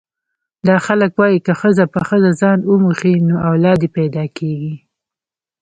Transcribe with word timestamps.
دا 0.67 0.75
خلک 0.85 1.11
وايي 1.19 1.39
که 1.45 1.53
ښځه 1.61 1.85
په 1.93 1.99
ښځه 2.09 2.31
ځان 2.41 2.59
وموښي 2.69 3.15
نو 3.27 3.35
اولاد 3.49 3.79
یې 3.85 3.89
پیدا 3.97 4.25
کېږي. 4.37 4.73